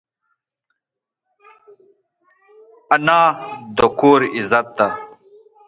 [2.95, 3.19] انا
[3.75, 4.87] د کور عزت ده